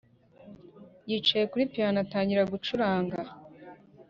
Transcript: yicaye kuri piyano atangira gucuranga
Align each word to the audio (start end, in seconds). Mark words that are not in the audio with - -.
yicaye 1.09 1.43
kuri 1.51 1.69
piyano 1.71 1.97
atangira 2.05 2.49
gucuranga 2.51 3.19